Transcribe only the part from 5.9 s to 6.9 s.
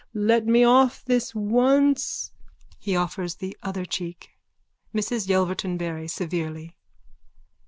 _(Severely.)